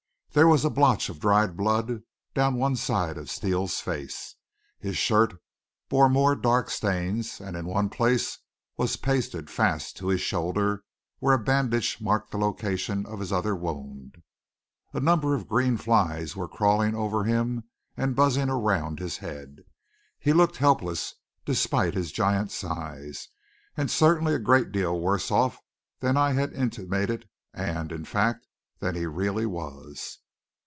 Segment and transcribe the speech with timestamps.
[0.33, 2.03] There was a blotch of dried blood
[2.33, 4.35] down one side of Steele's face.
[4.79, 5.33] His shirt
[5.89, 8.37] bore more dark stains, and in one place
[8.77, 10.85] was pasted fast to his shoulder
[11.19, 14.23] where a bandage marked the location of his other wound.
[14.93, 17.65] A number of green flies were crawling over him
[17.97, 19.65] and buzzing around his head.
[20.17, 21.13] He looked helpless,
[21.43, 23.27] despite his giant size;
[23.75, 25.59] and certainly a great deal worse off
[25.99, 28.47] than I had intimated, and, in fact,
[28.79, 30.17] than he really was.